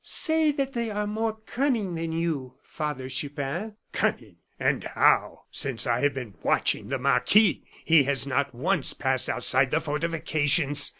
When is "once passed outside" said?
8.55-9.69